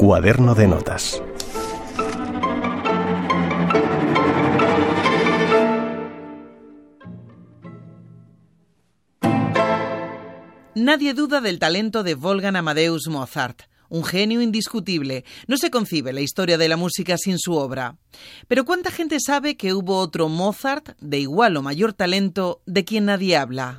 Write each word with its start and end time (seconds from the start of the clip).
Cuaderno 0.00 0.54
de 0.54 0.66
notas. 0.66 1.22
Nadie 10.74 11.12
duda 11.12 11.42
del 11.42 11.58
talento 11.58 12.02
de 12.02 12.14
Wolfgang 12.14 12.56
Amadeus 12.56 13.08
Mozart. 13.08 13.64
Un 13.90 14.02
genio 14.02 14.40
indiscutible. 14.40 15.26
No 15.46 15.58
se 15.58 15.70
concibe 15.70 16.14
la 16.14 16.22
historia 16.22 16.56
de 16.56 16.68
la 16.70 16.78
música 16.78 17.18
sin 17.18 17.38
su 17.38 17.52
obra. 17.52 17.98
Pero 18.48 18.64
¿cuánta 18.64 18.90
gente 18.90 19.18
sabe 19.20 19.58
que 19.58 19.74
hubo 19.74 19.98
otro 19.98 20.30
Mozart 20.30 20.98
de 20.98 21.18
igual 21.18 21.58
o 21.58 21.62
mayor 21.62 21.92
talento 21.92 22.62
de 22.64 22.86
quien 22.86 23.04
nadie 23.04 23.36
habla? 23.36 23.78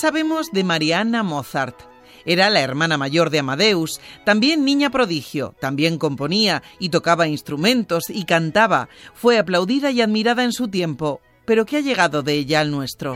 Sabemos 0.00 0.50
de 0.52 0.64
Mariana 0.64 1.22
Mozart? 1.22 1.78
Era 2.24 2.50
la 2.50 2.60
hermana 2.60 2.96
mayor 2.98 3.30
de 3.30 3.38
Amadeus, 3.38 4.00
también 4.24 4.64
niña 4.64 4.90
prodigio, 4.90 5.54
también 5.60 5.98
componía 5.98 6.62
y 6.78 6.90
tocaba 6.90 7.26
instrumentos 7.26 8.04
y 8.08 8.24
cantaba. 8.24 8.88
Fue 9.14 9.38
aplaudida 9.38 9.90
y 9.90 10.00
admirada 10.00 10.44
en 10.44 10.52
su 10.52 10.68
tiempo. 10.68 11.20
Pero 11.44 11.64
¿qué 11.64 11.78
ha 11.78 11.80
llegado 11.80 12.22
de 12.22 12.34
ella 12.34 12.60
al 12.60 12.70
nuestro? 12.70 13.14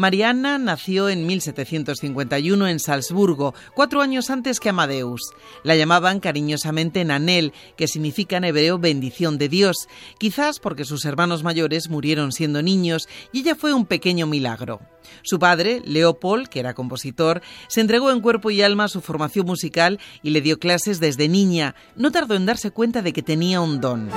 Mariana 0.00 0.56
nació 0.56 1.10
en 1.10 1.26
1751 1.26 2.68
en 2.68 2.80
Salzburgo, 2.80 3.54
cuatro 3.74 4.00
años 4.00 4.30
antes 4.30 4.58
que 4.58 4.70
Amadeus. 4.70 5.34
La 5.62 5.76
llamaban 5.76 6.20
cariñosamente 6.20 7.04
Nanel, 7.04 7.52
que 7.76 7.86
significa 7.86 8.38
en 8.38 8.44
hebreo 8.44 8.78
bendición 8.78 9.36
de 9.36 9.50
Dios, 9.50 9.88
quizás 10.18 10.58
porque 10.58 10.86
sus 10.86 11.04
hermanos 11.04 11.42
mayores 11.42 11.90
murieron 11.90 12.32
siendo 12.32 12.62
niños 12.62 13.10
y 13.30 13.40
ella 13.40 13.54
fue 13.54 13.74
un 13.74 13.84
pequeño 13.84 14.26
milagro. 14.26 14.80
Su 15.20 15.38
padre, 15.38 15.82
Leopold, 15.84 16.48
que 16.48 16.60
era 16.60 16.72
compositor, 16.72 17.42
se 17.68 17.82
entregó 17.82 18.10
en 18.10 18.22
cuerpo 18.22 18.50
y 18.50 18.62
alma 18.62 18.84
a 18.84 18.88
su 18.88 19.02
formación 19.02 19.44
musical 19.44 20.00
y 20.22 20.30
le 20.30 20.40
dio 20.40 20.58
clases 20.58 20.98
desde 21.00 21.28
niña. 21.28 21.74
No 21.94 22.10
tardó 22.10 22.36
en 22.36 22.46
darse 22.46 22.70
cuenta 22.70 23.02
de 23.02 23.12
que 23.12 23.22
tenía 23.22 23.60
un 23.60 23.82
don. 23.82 24.08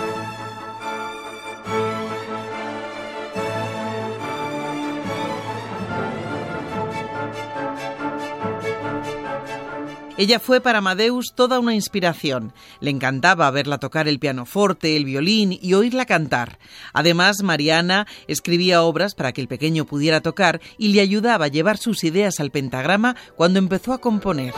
Ella 10.24 10.40
fue 10.40 10.62
para 10.62 10.78
Amadeus 10.78 11.34
toda 11.36 11.60
una 11.60 11.76
inspiración. 11.76 12.54
Le 12.80 12.92
encantaba 12.92 13.52
verla 13.52 13.78
tocar 13.78 14.08
el 14.08 14.20
pianoforte, 14.20 14.96
el 14.96 15.04
violín 15.04 15.60
y 15.62 15.74
oírla 15.74 16.06
cantar. 16.06 16.60
Además, 16.94 17.44
Mariana 17.44 18.08
escribía 18.30 18.84
obras 18.84 19.16
para 19.16 19.34
que 19.34 19.42
el 19.42 19.50
pequeño 19.50 19.84
pudiera 19.84 20.22
tocar 20.22 20.62
y 20.78 20.94
le 20.94 21.02
ayudaba 21.02 21.44
a 21.44 21.50
llevar 21.50 21.78
sus 21.78 22.06
ideas 22.06 22.40
al 22.40 22.52
pentagrama 22.52 23.18
cuando 23.36 23.60
empezó 23.60 23.92
a 23.92 23.98
componer. 23.98 24.54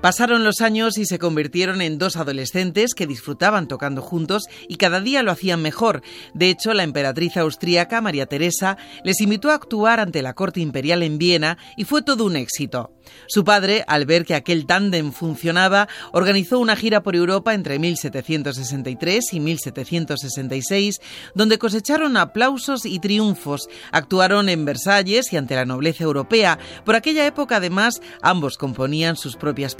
Pasaron 0.00 0.44
los 0.44 0.62
años 0.62 0.96
y 0.96 1.04
se 1.04 1.18
convirtieron 1.18 1.82
en 1.82 1.98
dos 1.98 2.16
adolescentes 2.16 2.94
que 2.94 3.06
disfrutaban 3.06 3.68
tocando 3.68 4.00
juntos 4.00 4.44
y 4.66 4.76
cada 4.76 5.00
día 5.00 5.22
lo 5.22 5.30
hacían 5.30 5.60
mejor. 5.60 6.00
De 6.32 6.48
hecho, 6.48 6.72
la 6.72 6.84
emperatriz 6.84 7.36
austríaca 7.36 8.00
María 8.00 8.24
Teresa 8.24 8.78
les 9.04 9.20
invitó 9.20 9.50
a 9.50 9.54
actuar 9.54 10.00
ante 10.00 10.22
la 10.22 10.32
corte 10.32 10.60
imperial 10.60 11.02
en 11.02 11.18
Viena 11.18 11.58
y 11.76 11.84
fue 11.84 12.00
todo 12.00 12.24
un 12.24 12.36
éxito. 12.36 12.94
Su 13.28 13.44
padre, 13.44 13.84
al 13.86 14.06
ver 14.06 14.24
que 14.24 14.34
aquel 14.34 14.66
tándem 14.66 15.12
funcionaba, 15.12 15.88
organizó 16.12 16.58
una 16.58 16.76
gira 16.76 17.02
por 17.02 17.16
Europa 17.16 17.54
entre 17.54 17.78
1763 17.78 19.32
y 19.32 19.40
1766, 19.40 21.00
donde 21.34 21.58
cosecharon 21.58 22.16
aplausos 22.16 22.86
y 22.86 22.98
triunfos. 22.98 23.68
Actuaron 23.92 24.48
en 24.48 24.64
Versalles 24.64 25.32
y 25.32 25.36
ante 25.36 25.54
la 25.54 25.64
nobleza 25.64 26.04
europea. 26.04 26.58
Por 26.84 26.96
aquella 26.96 27.26
época, 27.26 27.56
además, 27.56 28.00
ambos 28.22 28.56
componían 28.56 29.16
sus 29.16 29.36
propias 29.36 29.74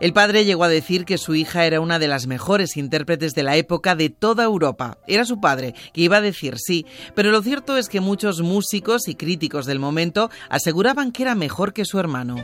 El 0.00 0.12
padre 0.12 0.44
llegó 0.44 0.64
a 0.64 0.68
decir 0.68 1.04
que 1.04 1.18
su 1.18 1.34
hija 1.34 1.64
era 1.64 1.80
una 1.80 1.98
de 1.98 2.08
las 2.08 2.26
mejores 2.26 2.76
intérpretes 2.76 3.34
de 3.34 3.42
la 3.42 3.56
época 3.56 3.94
de 3.94 4.10
toda 4.10 4.44
Europa. 4.44 4.98
Era 5.06 5.24
su 5.24 5.40
padre, 5.40 5.74
que 5.92 6.02
iba 6.02 6.18
a 6.18 6.20
decir 6.20 6.56
sí, 6.58 6.86
pero 7.14 7.30
lo 7.30 7.42
cierto 7.42 7.76
es 7.76 7.88
que 7.88 8.00
muchos 8.00 8.40
músicos 8.40 9.08
y 9.08 9.14
críticos 9.14 9.66
del 9.66 9.78
momento 9.78 10.30
aseguraban 10.48 11.12
que 11.12 11.22
era 11.22 11.34
mejor 11.34 11.72
que 11.72 11.84
su 11.84 11.98
hermano. 11.98 12.36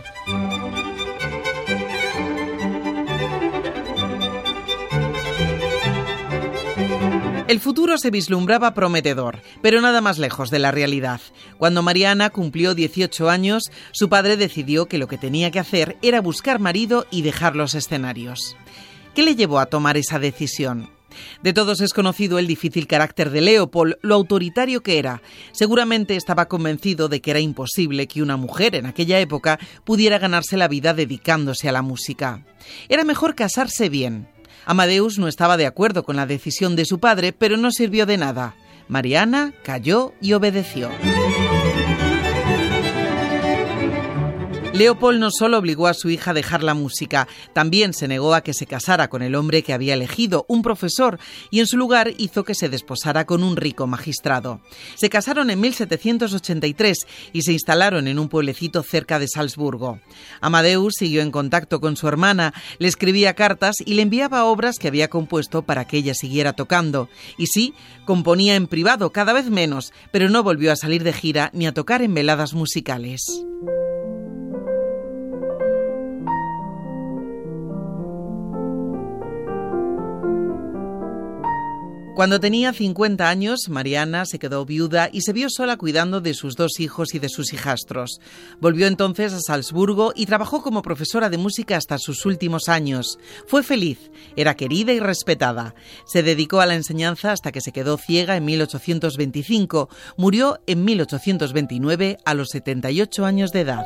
El 7.49 7.61
futuro 7.61 7.97
se 7.97 8.11
vislumbraba 8.11 8.75
prometedor, 8.75 9.41
pero 9.63 9.81
nada 9.81 10.01
más 10.01 10.19
lejos 10.19 10.51
de 10.51 10.59
la 10.59 10.73
realidad. 10.73 11.21
Cuando 11.59 11.81
Mariana 11.81 12.31
cumplió 12.31 12.75
18 12.75 13.31
años, 13.31 13.71
su 13.93 14.09
padre 14.09 14.37
decidió 14.37 14.87
que 14.87 14.99
lo 14.99 15.07
que 15.07 15.17
tenía 15.17 15.53
que 15.53 15.61
hacer 15.61 15.97
era 16.03 16.21
buscar 16.21 16.59
marido 16.59 17.07
y 17.13 17.23
dejar 17.23 17.55
los 17.55 17.77
escenarios. 17.77 18.57
¿Qué 19.15 19.23
le 19.23 19.37
llevó 19.37 19.61
a 19.61 19.67
tomar 19.67 19.97
esa 19.97 20.19
decisión? 20.19 20.91
De 21.43 21.53
todos 21.53 21.81
es 21.81 21.93
conocido 21.93 22.41
el 22.41 22.49
difícil 22.49 22.89
carácter 22.89 23.31
de 23.31 23.41
Leopold, 23.41 23.95
lo 24.03 24.17
autoritario 24.17 24.83
que 24.83 24.99
era. 24.99 25.23
Seguramente 25.53 26.17
estaba 26.17 26.49
convencido 26.49 27.09
de 27.09 27.21
que 27.21 27.31
era 27.31 27.41
imposible 27.41 28.09
que 28.09 28.23
una 28.23 28.37
mujer 28.37 28.75
en 28.75 28.87
aquella 28.87 29.21
época 29.21 29.59
pudiera 29.85 30.19
ganarse 30.19 30.57
la 30.57 30.69
vida 30.69 30.95
dedicándose 30.95 31.69
a 31.69 31.73
la 31.73 31.83
música. 31.83 32.45
Era 32.89 33.05
mejor 33.05 33.35
casarse 33.35 33.89
bien. 33.89 34.29
Amadeus 34.65 35.19
no 35.19 35.29
estaba 35.29 35.57
de 35.57 35.67
acuerdo 35.67 36.05
con 36.05 36.17
la 36.17 36.27
decisión 36.27 36.77
de 36.77 36.85
su 36.85 36.99
padre, 36.99 37.33
pero 37.33 37.57
no 37.57 37.71
sirvió 37.71 38.07
de 38.07 38.17
nada. 38.17 38.55
Mariana 38.89 39.53
cayó 39.65 40.13
y 40.21 40.33
obedeció. 40.33 40.91
Leopold 44.77 45.19
no 45.19 45.31
solo 45.31 45.57
obligó 45.57 45.87
a 45.87 45.95
su 45.95 46.11
hija 46.11 46.33
a 46.33 46.35
dejar 46.35 46.63
la 46.63 46.75
música, 46.75 47.27
también 47.55 47.95
se 47.95 48.09
negó 48.09 48.35
a 48.35 48.43
que 48.43 48.53
se 48.53 48.67
casara 48.67 49.09
con 49.09 49.23
el 49.23 49.35
hombre 49.35 49.63
que 49.63 49.73
había 49.73 49.95
elegido, 49.95 50.45
un 50.51 50.61
profesor, 50.61 51.19
y 51.51 51.61
en 51.61 51.67
su 51.67 51.79
lugar 51.79 52.13
hizo 52.19 52.45
que 52.45 52.55
se 52.55 52.69
desposara 52.69 53.25
con 53.25 53.43
un 53.43 53.57
rico 53.57 53.87
magistrado. 53.87 54.61
Se 54.95 55.09
casaron 55.09 55.49
en 55.49 55.61
1783 55.61 57.07
y 57.33 57.41
se 57.41 57.53
instalaron 57.53 58.07
en 58.07 58.19
un 58.19 58.29
pueblecito 58.29 58.83
cerca 58.83 59.19
de 59.19 59.29
Salzburgo. 59.29 59.99
Amadeus 60.43 60.97
siguió 60.99 61.23
en 61.23 61.31
contacto 61.31 61.81
con 61.81 61.97
su 61.97 62.07
hermana, 62.07 62.53
le 62.79 62.89
escribía 62.89 63.33
cartas 63.33 63.77
y 63.83 63.95
le 63.95 64.03
enviaba 64.03 64.45
obras 64.45 64.79
que 64.79 64.89
había 64.89 65.09
compuesto 65.09 65.63
para 65.63 65.87
que 65.87 65.97
ella 65.97 66.13
siguiera 66.13 66.53
tocando. 66.53 67.09
Y 67.39 67.47
sí, 67.47 67.73
componía 68.05 68.57
en 68.57 68.67
privado 68.67 69.11
cada 69.11 69.33
vez 69.33 69.49
menos, 69.49 69.95
pero 70.13 70.29
no 70.29 70.43
volvió 70.43 70.71
a 70.71 70.77
salir 70.77 71.03
de 71.03 71.15
gira 71.15 71.51
ni 71.55 71.67
a 71.67 71.73
tocar 71.73 72.03
en 72.03 72.13
veladas 72.13 72.53
musicales. 72.53 73.23
Cuando 82.17 82.41
tenía 82.41 82.73
50 82.73 83.29
años, 83.29 83.69
Mariana 83.69 84.25
se 84.25 84.39
quedó 84.39 84.65
viuda 84.65 85.11
y 85.13 85.21
se 85.21 85.35
vio 85.35 85.51
sola 85.51 85.77
cuidando 85.77 86.23
de 86.23 86.33
sus 86.33 86.57
dos 86.57 86.81
hijos 86.81 87.15
y 87.15 87.19
de 87.19 87.29
sus 87.29 87.53
hijastros. 87.53 88.23
Volvió 88.59 88.87
entonces 88.87 89.35
a 89.35 89.41
Salzburgo 89.41 90.15
y 90.17 90.25
trabajó 90.25 90.63
como 90.63 90.81
profesora 90.81 91.29
de 91.29 91.37
música 91.37 91.77
hasta 91.77 91.99
sus 91.99 92.25
últimos 92.25 92.71
años. 92.71 93.19
Fue 93.47 93.63
feliz, 93.63 94.11
era 94.35 94.57
querida 94.57 94.95
y 94.95 94.99
respetada. 94.99 95.75
Se 96.07 96.23
dedicó 96.23 96.63
a 96.63 96.67
la 96.67 96.75
enseñanza 96.75 97.33
hasta 97.33 97.53
que 97.53 97.61
se 97.61 97.73
quedó 97.73 97.99
ciega 97.99 98.39
en 98.39 98.47
1825. 98.47 99.91
Murió 100.17 100.59
en 100.67 100.87
1829 100.87 102.17
a 102.25 102.33
los 102.33 102.49
78 102.49 103.27
años 103.27 103.53
de 103.53 103.61
edad. 103.61 103.85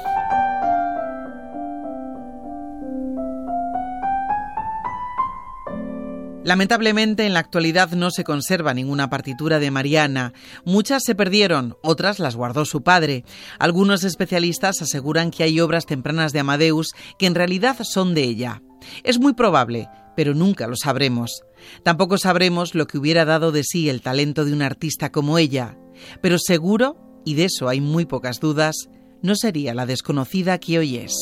Lamentablemente 6.43 7.27
en 7.27 7.35
la 7.35 7.41
actualidad 7.41 7.91
no 7.91 8.11
se 8.11 8.25
conserva 8.25 8.73
ninguna 8.73 9.11
partitura 9.11 9.59
de 9.59 9.71
Mariana. 9.71 10.33
Muchas 10.65 11.03
se 11.05 11.15
perdieron, 11.15 11.77
otras 11.83 12.19
las 12.19 12.35
guardó 12.35 12.65
su 12.65 12.83
padre. 12.83 13.25
Algunos 13.59 14.05
especialistas 14.05 14.81
aseguran 14.81 15.31
que 15.31 15.43
hay 15.43 15.61
obras 15.61 15.85
tempranas 15.85 16.33
de 16.33 16.41
Amadeus 16.41 16.93
que 17.19 17.27
en 17.27 17.35
realidad 17.35 17.77
son 17.83 18.15
de 18.15 18.23
ella. 18.23 18.63
Es 19.05 19.21
muy 19.21 19.35
probable, 19.35 19.89
pero 20.17 20.35
nunca 20.35 20.67
lo 20.67 20.77
sabremos. 20.77 21.43
Tampoco 21.83 22.17
sabremos 22.17 22.75
lo 22.75 22.87
que 22.87 22.97
hubiera 22.97 23.27
dado 23.27 23.53
de 23.53 23.63
sí 23.63 23.91
el 23.91 24.01
talento 24.01 24.47
de 24.47 24.55
un 24.55 24.63
artista 24.63 25.13
como 25.13 25.37
ella, 25.37 25.77
pero 26.23 26.39
seguro, 26.39 26.97
y 27.25 27.35
de 27.35 27.45
eso 27.45 27.69
hay 27.69 27.83
muy 27.83 28.07
pocas 28.07 28.41
dudas, 28.41 28.89
no 29.23 29.35
sería 29.37 29.75
la 29.75 29.85
desconocida 29.85 30.59
que 30.59 30.79
hoy 30.79 30.97
es. 30.97 31.15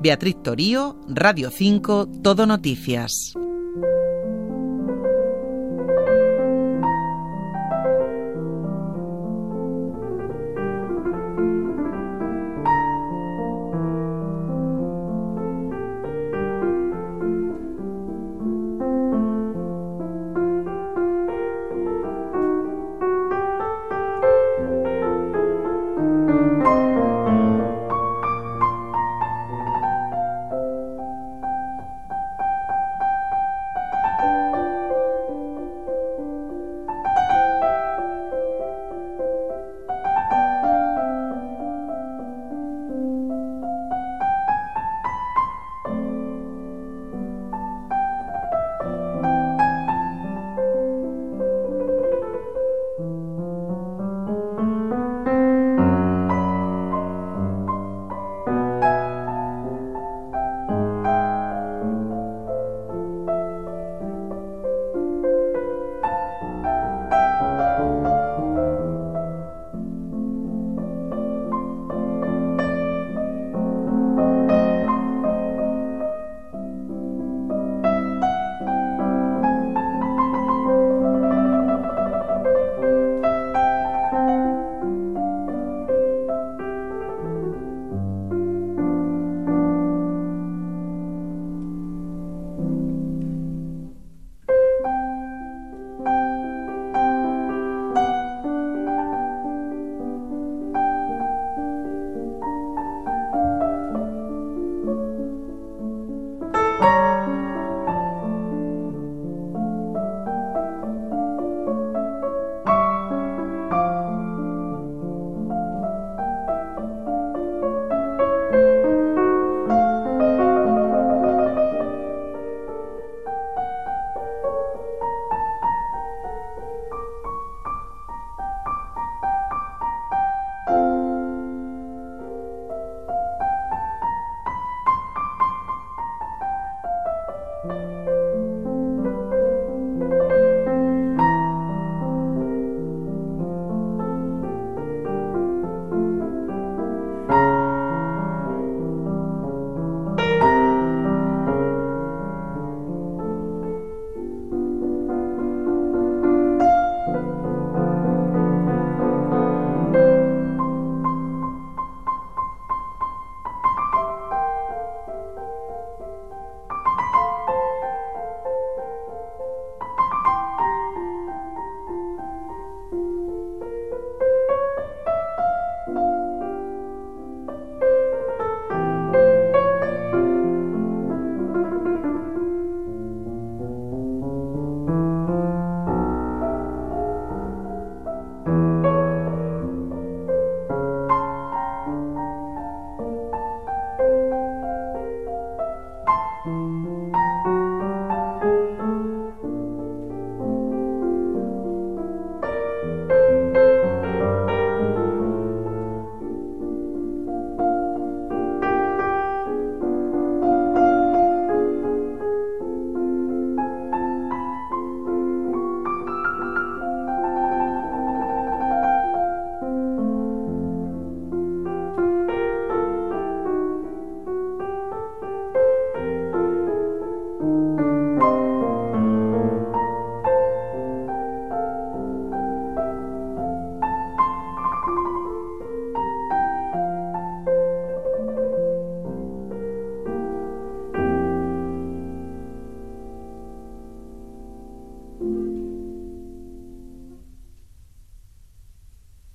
Beatriz 0.00 0.42
Torío, 0.42 0.96
Radio 1.08 1.50
5, 1.50 2.08
Todo 2.22 2.46
Noticias. 2.46 3.34